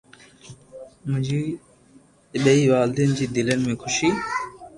[1.07, 1.41] منهنجي
[2.41, 4.09] ٻنهي والدين جي دلين ۾ خوشي